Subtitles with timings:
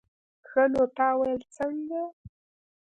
[0.49, 2.03] ښه نو تا ويل څنگه.